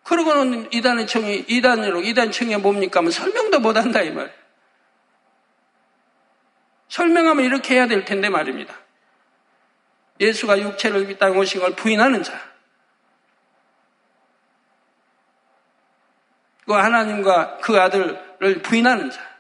[0.03, 4.37] 그러고는 이단의 정의 이단으로 이단 정의가 뭡니까 하면 설명도 못 한다 이 말이에요.
[6.89, 8.75] 설명하면 이렇게 해야 될 텐데 말입니다.
[10.19, 12.39] 예수가 육체를 이 땅에 오신 걸 부인하는 자.
[16.65, 19.36] 그 하나님과 그 아들을 부인하는 자.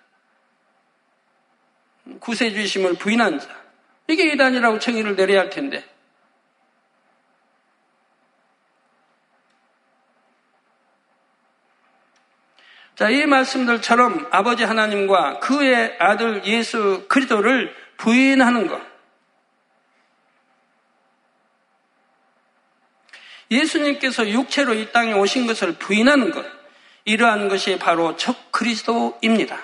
[2.19, 3.47] 구세주심을 부인한 자.
[4.07, 5.83] 이게 이단이라고 정의를 내려야 할 텐데.
[12.95, 18.81] 자, 이 말씀들처럼 아버지 하나님과 그의 아들 예수 그리스도를 부인하는 것.
[23.51, 26.43] 예수님께서 육체로 이 땅에 오신 것을 부인하는 것.
[27.05, 29.59] 이러한 것이 바로 적 그리스도입니다.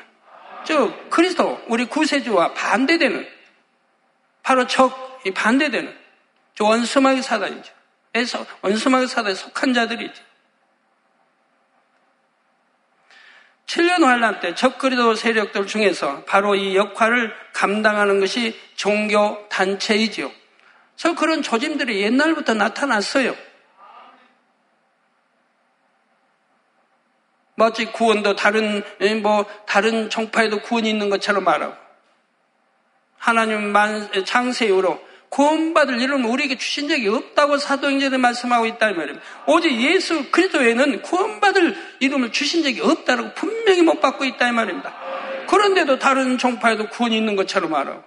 [0.63, 3.27] 즉 그리스도 우리 구세주와 반대되는
[4.41, 5.97] 바로 적 반대되는
[6.55, 7.73] 저 원수마귀 사단이죠.
[8.11, 10.23] 그래서 원수마귀 사단에 속한 자들이죠.
[13.65, 20.31] 7년 환란 때 적그리도 세력들 중에서 바로 이 역할을 감당하는 것이 종교 단체이지요.
[20.95, 23.35] 그래서 그런 조짐들이 옛날부터 나타났어요.
[27.63, 28.83] 마치 구원도 다른
[29.21, 31.73] 뭐 다른 종파에도 구원이 있는 것처럼 말하고
[33.17, 34.99] 하나님 만 창세 이후로
[35.29, 39.25] 구원받을 이름을 우리에게 주신 적이 없다고 사도행전에 말씀하고 있다 이 말입니다.
[39.47, 44.93] 오직 예수 그리스도에는 구원받을 이름을 주신 적이 없다고 분명히 못 받고 있다 이 말입니다.
[45.47, 48.03] 그런데도 다른 종파에도 구원이 있는 것처럼 말하고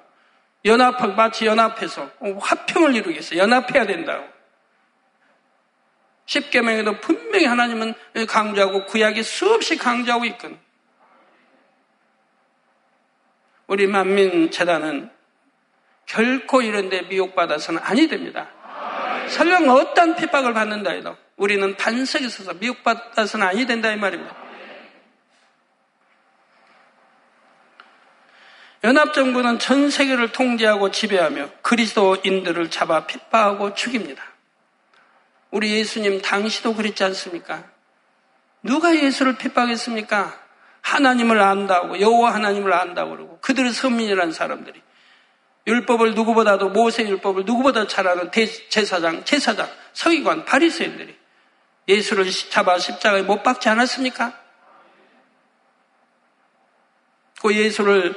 [0.67, 4.36] 연합 마치 연합해서 화평을 이루겠어 연합해야 된다고.
[6.27, 7.95] 십계명에도 분명히 하나님은
[8.29, 10.59] 강조하고 구약이 수없이 강조하고 있거든.
[13.67, 15.11] 우리 만민 재단은
[16.05, 18.49] 결코 이런데 미혹받아서는 아니 됩니다.
[19.29, 24.37] 설령 어떤 핍박을 받는다 해도 우리는 반석에 서서 미혹받아서는 아니 된다 이 말입니다.
[28.85, 34.23] 연합정부는 전 세계를 통제하고 지배하며 그리스도인들을 잡아 핍박하고 죽입니다.
[35.57, 37.65] 우리 예수님 당시도 그랬지 않습니까?
[38.63, 40.39] 누가 예수를 핍박했습니까?
[40.83, 44.83] 하나님을 안다고 여호와 하나님을 안다고 그러고 그들의 선민이라는 사람들이
[45.67, 48.31] 율법을 누구보다도 모세 율법을 누구보다 잘 아는
[48.69, 51.17] 제사장, 제사장, 서기관, 바리새인들이
[51.89, 54.39] 예수를 잡아 십자가에 못 박지 않았습니까?
[57.41, 58.15] 그 예수를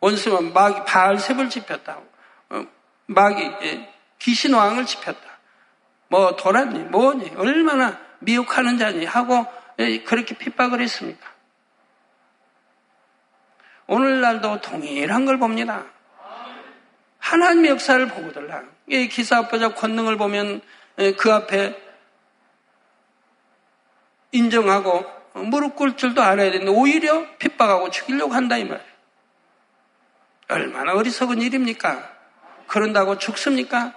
[0.00, 2.00] 원수만 마귀 바알셉을 집혔다.
[2.48, 2.66] 어,
[3.04, 3.50] 마귀
[4.18, 5.29] 귀신 왕을 집혔다.
[6.10, 9.46] 뭐 돌았니 뭐니 얼마나 미혹하는 자니 하고
[10.04, 11.30] 그렇게 핍박을 했습니까?
[13.86, 15.86] 오늘날도 동일한 걸 봅니다.
[17.18, 18.64] 하나님의 역사를 보고들라.
[18.88, 20.62] 이 기사업보자 권능을 보면
[21.16, 21.80] 그 앞에
[24.32, 28.90] 인정하고 무릎 꿇을 줄도 알아야 되는데 오히려 핍박하고 죽이려고 한다 이 말이에요.
[30.48, 32.16] 얼마나 어리석은 일입니까?
[32.66, 33.94] 그런다고 죽습니까?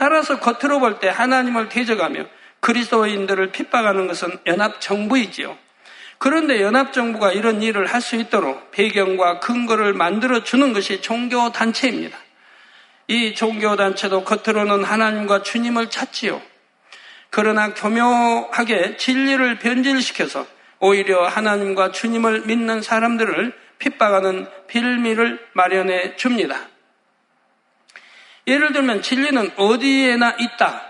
[0.00, 2.24] 따라서 겉으로 볼 때 하나님을 대적하며
[2.60, 5.58] 그리스도인들을 핍박하는 것은 연합 정부이지요.
[6.18, 12.16] 그런데 연합정부가 이런 일을 할 수 있도록 배경과 근거를 만들어 주는 것이 종교단체입니다.
[13.08, 16.40] 이 종교단체도 겉으로는 하나님과 주님을 찾지요.
[17.28, 20.46] 그러나 교묘하게 진리를 변질시켜서
[20.78, 26.69] 오히려 하나님과 주님을 믿는 사람들을 핍박하는 빌미를 마련해 줍니다.
[28.46, 30.82] 예를 들면 진리는 어디에나 있다.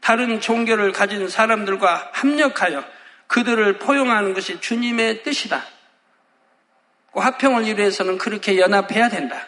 [0.00, 2.84] 다른 종교를 가진 사람들과 합력하여
[3.26, 5.64] 그들을 포용하는 것이 주님의 뜻이다.
[7.12, 9.40] 화평을 이루해서는 그렇게 연합해야 된다.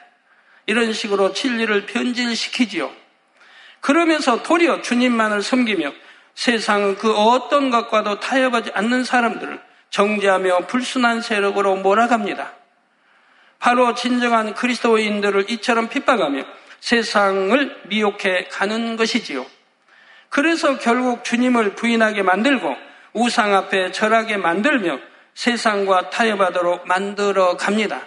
[0.67, 2.91] 이런 식으로 진리를 변질시키지요.
[3.81, 5.93] 그러면서 도리어 주님만을 섬기며
[6.35, 12.53] 세상은 그 어떤 것과도 타협하지 않는 사람들을 정죄하며 불순한 세력으로 몰아갑니다.
[13.59, 16.45] 바로 진정한 그리스도인들을 이처럼 핍박하며
[16.81, 19.45] 세상을 미혹해 가는 것이지요.
[20.29, 22.77] 그래서 결국 주님을 부인하게 만들고
[23.13, 24.99] 우상 앞에 절하게 만들며
[25.35, 28.07] 세상과 타협하도록 만들어 갑니다.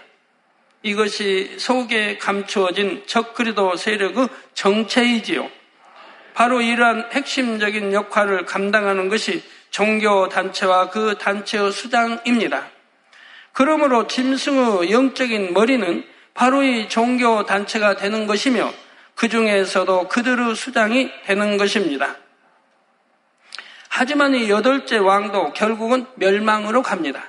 [0.84, 5.50] 이것이 속에 감추어진 적그리도 세력의 정체이지요.
[6.34, 12.68] 바로 이러한 핵심적인 역할을 감당하는 것이 종교 단체와 그 단체의 수장입니다.
[13.54, 18.72] 그러므로 짐승의 영적인 머리는 바로 이 종교 단체가 되는 것이며
[19.16, 22.16] 그 중에서도 그들의 수장이 되는 것입니다.
[23.90, 27.24] 하지만 이 여덟째 왕도 결국은 멸망으로 갑니다.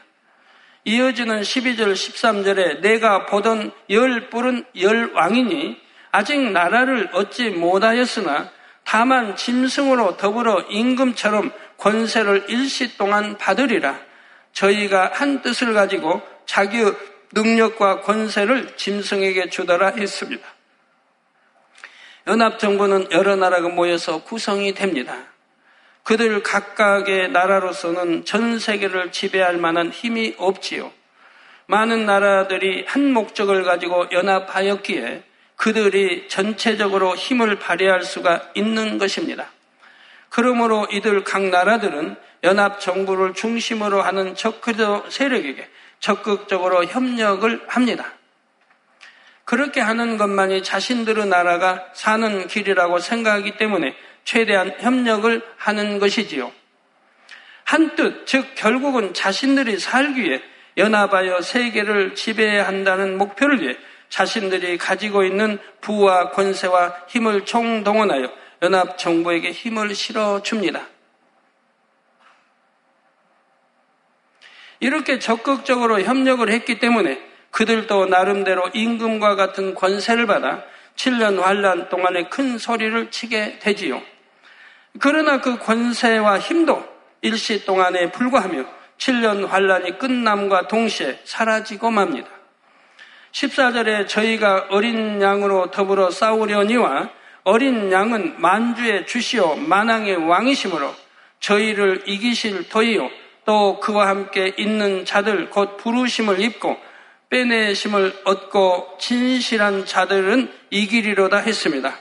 [0.85, 8.51] 이어지는 12절, 13절에 내가 보던 열 뿔은 열 왕이니 아직 나라를 얻지 못하였으나
[8.85, 13.99] 다만 짐승으로 더불어 임금처럼 권세를 일시 동안 받으리라.
[14.53, 16.95] 저희가 한 뜻을 가지고 자기의
[17.33, 20.47] 능력과 권세를 짐승에게 주더라 했습니다.
[22.27, 25.17] 연합정부는 여러 나라가 모여서 구성이 됩니다.
[26.05, 30.93] 그들 각각의 나라로서는 전 세계를 지배할 만한 힘이 없지요.
[31.67, 35.23] 많은 나라들이 한 목적을 가지고 연합하였기에
[35.57, 39.47] 그들이 전체적으로 힘을 발휘할 수가 있는 것입니다.
[40.29, 45.69] 그러므로 이들 각 나라들은 연합 정부를 중심으로 하는 적그도 세력에게
[46.03, 48.13] 적극적으로 협력을 합니다.
[49.45, 56.53] 그렇게 하는 것만이 자신들의 나라가 사는 길이라고 생각하기 때문에 최대한 협력을 하는 것이지요.
[57.65, 60.43] 한뜻, 즉, 결국은 자신들이 살기 위해
[60.77, 63.77] 연합하여 세계를 지배한다는 목표를 위해
[64.09, 68.31] 자신들이 가지고 있는 부와 권세와 힘을 총동원하여
[68.63, 70.87] 연합 정부에게 힘을 실어 줍니다.
[74.83, 80.65] 이렇게 적극적으로 협력을 했기 때문에 그들도 나름대로 임금과 같은 권세를 받아
[80.97, 84.03] 7년 환란 동안에 큰 소리를 치게 되지요.
[84.99, 86.85] 그러나 그 권세와 힘도
[87.21, 88.65] 일시 동안에 불과하며
[88.99, 92.29] 7년 환란이 끝남과 동시에 사라지고 맙니다.
[93.31, 97.09] 14절에 저희가 어린 양으로 더불어 싸우려니와
[97.45, 100.93] 어린 양은 만주의 주시오 만왕의 왕이시므로
[101.39, 106.77] 저희를 이기실 터이요 또 그와 함께 있는 자들 곧 부르심을 입고
[107.31, 111.99] 빼내심을 얻고 진실한 자들은 이기리로다 했습니다.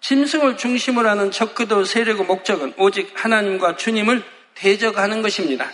[0.00, 4.22] 짐승을 중심으로 하는 적그도 세력의 목적은 오직 하나님과 주님을
[4.54, 5.68] 대적하는 것입니다.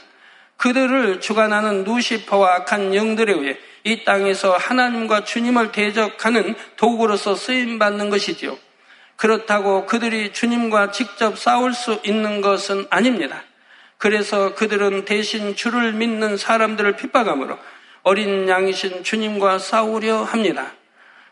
[0.56, 8.56] 그들을 주관하는 누시퍼와 악한 영들에 의해 이 땅에서 하나님과 주님을 대적하는 도구로서 쓰임받는 것이지요.
[9.22, 13.44] 그렇다고 그들이 주님과 직접 싸울 수 있는 것은 아닙니다.
[13.96, 17.56] 그래서 그들은 대신 주를 믿는 사람들을 핍박함으로
[18.02, 20.72] 어린 양이신 주님과 싸우려 합니다.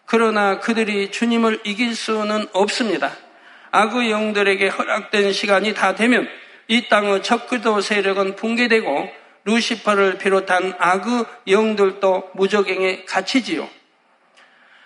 [0.06, 3.10] 그러나 그들이 주님을 이길 수는 없습니다.
[3.72, 6.28] 악의 영들에게 허락된 시간이 다 되면
[6.68, 9.10] 이 땅의 적그도 세력은 붕괴되고
[9.46, 13.68] 루시퍼를 비롯한 악의 영들도 무적행에 갇히지요.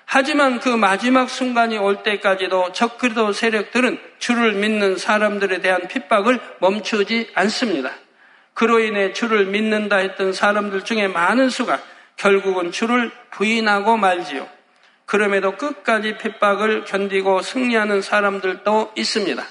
[0.07, 7.91] 하지만 그 마지막 순간이 올 때까지도 적그도 세력들은 주를 믿는 사람들에 대한 핍박을 멈추지 않습니다.
[8.55, 11.81] 그로 인해 주를 믿는다 했던 사람들 중에 많은 수가
[12.17, 14.49] 결국은 주를 부인하고 말지요.
[15.07, 19.45] 그럼에도 끝까지 핍박을 견디고 승리하는 사람들도 있습니다.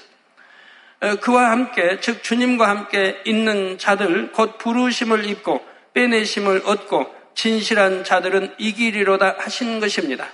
[1.20, 9.36] 그와 함께, 즉 주님과 함께 있는 자들, 곧 부르심을 입고 빼내심을 얻고 진실한 자들은 이기리로다
[9.38, 10.26] 하신 것입니다.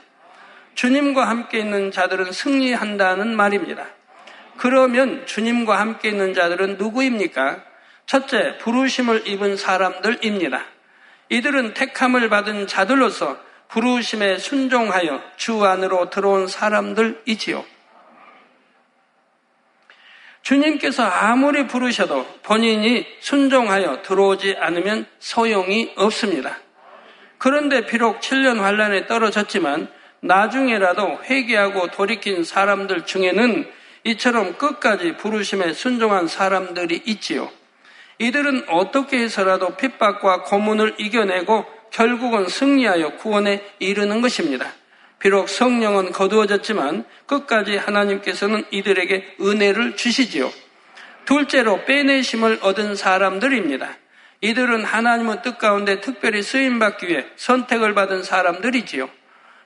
[0.80, 3.84] 주님과 함께 있는 자들은 승리한다는 말입니다.
[4.56, 7.62] 그러면 주님과 함께 있는 자들은 누구입니까?
[8.06, 10.64] 첫째, 부르심을 입은 사람들입니다.
[11.28, 17.62] 이들은 택함을 받은 자들로서 부르심에 순종하여 주 안으로 들어온 사람들이지요.
[20.40, 26.56] 주님께서 아무리 부르셔도 본인이 순종하여 들어오지 않으면 소용이 없습니다.
[27.36, 33.70] 그런데 비록 7년 환란에 떨어졌지만 나중에라도 회개하고 돌이킨 사람들 중에는
[34.04, 37.50] 이처럼 끝까지 부르심에 순종한 사람들이 있지요.
[38.18, 44.72] 이들은 어떻게 해서라도 핍박과 고문을 이겨내고 결국은 승리하여 구원에 이르는 것입니다.
[45.18, 50.50] 비록 성령은 거두어졌지만 끝까지 하나님께서는 이들에게 은혜를 주시지요.
[51.26, 53.96] 둘째로 빼내심을 얻은 사람들입니다.
[54.40, 59.10] 이들은 하나님의 뜻 가운데 특별히 쓰임받기 위해 선택을 받은 사람들이지요.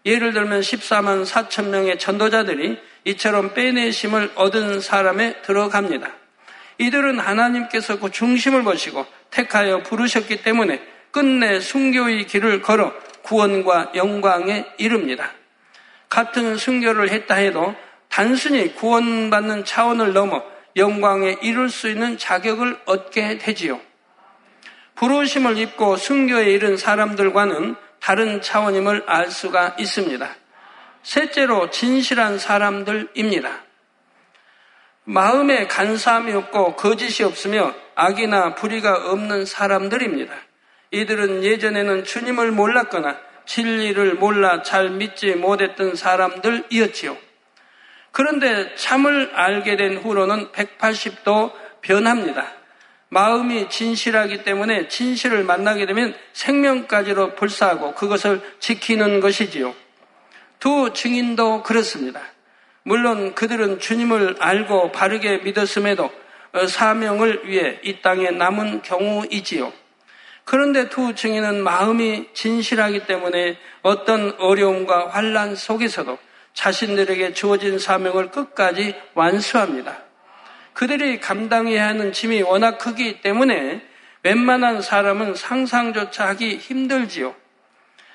[0.05, 6.09] 예를 들면 14만 4천 명의 전도자들이 이처럼 빼내심을 얻은 사람에 들어갑니다.
[6.79, 10.81] 이들은 하나님께서 그 중심을 보시고 택하여 부르셨기 때문에
[11.11, 12.93] 끝내 순교의 길을 걸어
[13.23, 15.31] 구원과 영광에 이릅니다.
[16.09, 17.75] 같은 순교를 했다 해도
[18.09, 20.43] 단순히 구원받는 차원을 넘어
[20.77, 23.81] 영광에 이룰 수 있는 자격을 얻게 되지요.
[24.97, 30.29] 부르심을 입고 순교에 이른 사람들과는 다른 차원임을 알 수가 있습니다.
[31.03, 33.51] 셋째로 진실한 사람들입니다.
[35.05, 40.35] 마음에 간사함이 없고 거짓이 없으며 악이나 불의가 없는 사람들입니다.
[40.91, 47.17] 이들은 예전에는 주님을 몰랐거나 진리를 몰라 잘 믿지 못했던 사람들이었지요.
[48.13, 52.53] 그런데 참을 알게 된 후로는 180도 변합니다.
[53.15, 59.73] 마음이 진실하기 때문에 진실을 만나게 되면 생명까지로 불사하고 그것을 지키는 것이지요.
[60.59, 62.21] 두 증인도 그렇습니다.
[62.83, 66.11] 물론 그들은 주님을 알고 바르게 믿었음에도
[66.69, 69.73] 사명을 위해 이 땅에 남은 경우이지요.
[70.45, 76.19] 그런데 두 증인은 마음이 진실하기 때문에 어떤 어려움과 환란 속에서도
[76.53, 80.04] 자신들에게 주어진 사명을 끝까지 완수합니다.
[80.75, 83.81] 그들이 감당해야 하는 짐이 워낙 크기 때문에
[84.23, 87.35] 웬만한 사람은 상상조차 하기 힘들지요.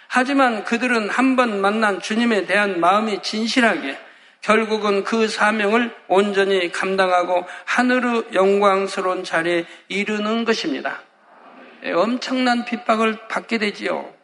[0.07, 3.97] 하지만 그들은 한 번 만난 주님에 대한 마음이 진실하게
[4.41, 11.01] 결국은 그 사명을 온전히 감당하고 하늘의 영광스러운 자리에 이르는 것입니다.
[11.83, 14.18] 예, 엄청난 핍박을 받게 되지요.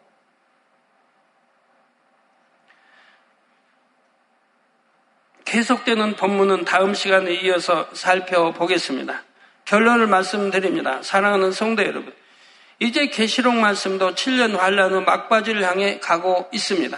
[5.45, 9.23] 계속되는 본문은 다음 시간에 이어서 살펴보겠습니다.
[9.65, 11.01] 결론을 말씀드립니다.
[11.01, 12.13] 사랑하는 성도 여러분.
[12.79, 16.97] 이제 계시록 말씀도 7년 환란 후 막바지를 향해 가고 있습니다.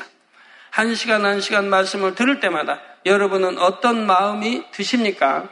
[0.72, 5.50] 한 시간 한 시간 말씀을 들을 때마다 여러분은 어떤 마음이 드십니까?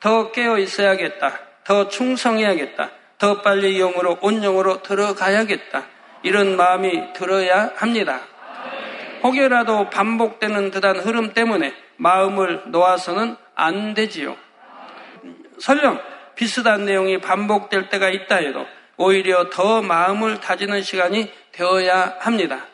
[0.00, 1.38] 더 깨어 있어야겠다.
[1.64, 2.90] 더 충성해야겠다.
[3.18, 5.86] 더 빨리 영으로 온영으로 들어가야겠다.
[6.24, 8.20] 이런 마음이 들어야 합니다.
[9.22, 11.72] 혹여라도 반복되는 듯한 흐름 때문에
[12.02, 14.36] 마음을 놓아서는 안 되지요.
[15.60, 16.00] 설령
[16.34, 22.66] 비슷한 내용이 반복될 때가 있다 해도 오히려 더 마음을 다지는 시간이 되어야 합니다.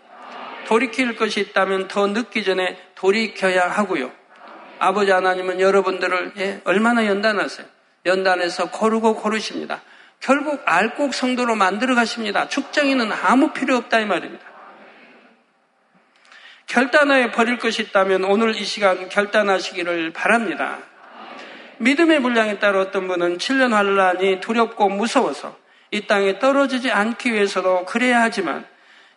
[0.66, 4.10] 돌이킬 것이 있다면 더 늦기 전에 돌이켜야 하고요.
[4.78, 7.66] 아버지 하나님은 여러분들을 예, 얼마나 연단하세요?
[8.06, 9.82] 연단해서 고르고 고르십니다.
[10.20, 12.48] 결국 알곡 성도로 만들어 가십니다.
[12.48, 14.47] 축정이는 아무 필요 없다 이 말입니다.
[16.68, 20.78] 결단하여 버릴 것이 있다면 오늘 이 시간 결단하시기를 바랍니다.
[21.78, 25.56] 믿음의 분량에 따라 어떤 분은 7년 환란이 두렵고 무서워서
[25.90, 28.66] 이 땅에 떨어지지 않기 위해서도 그래야 하지만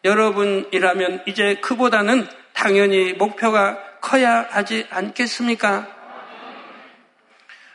[0.06, 5.88] 여러분이라면 이제 그보다는 당연히 목표가 커야 하지 않겠습니까?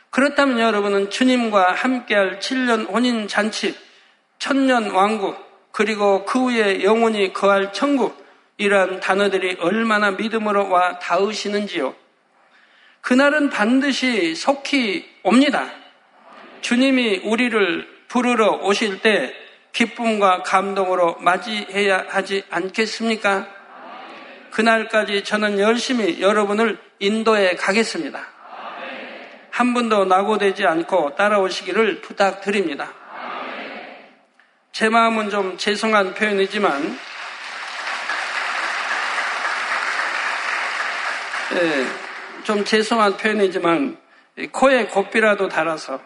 [0.09, 3.77] 그렇다면 여러분은 주님과 함께할 7년 혼인 잔치,
[4.39, 5.37] 천년 왕국,
[5.71, 8.26] 그리고 그 후에 영원히 거할 천국,
[8.57, 11.95] 이러한 단어들이 얼마나 믿음으로 와 닿으시는지요.
[13.01, 15.69] 그날은 반드시 속히 옵니다.
[16.61, 19.33] 주님이 우리를 부르러 오실 때
[19.71, 23.47] 기쁨과 감동으로 맞이해야 하지 않겠습니까?
[24.51, 28.27] 그날까지 저는 열심히 여러분을 인도해 가겠습니다.
[29.51, 32.91] 한 분도 낙오되지 않고 따라오시기를 부탁드립니다.
[34.71, 36.97] 제 마음은 좀 죄송한 표현이지만
[42.43, 43.97] 좀 죄송한 표현이지만
[44.51, 45.99] 코에 고삐라도 달아서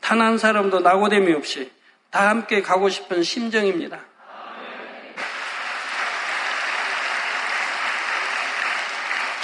[0.00, 1.70] 단 한 사람도 낙오됨이 없이
[2.10, 4.00] 다 함께 가고 싶은 심정입니다.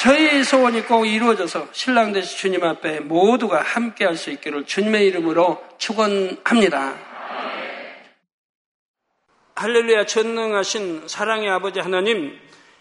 [0.01, 5.65] 저희 소원이 꼭 이루어져서 신랑 되신 주님 앞에 모두가 함께 할 수 있기를 주님의 이름으로
[5.79, 6.95] 축원합니다.
[9.57, 12.39] 할렐루야 전능하신 사랑의 아버지 하나님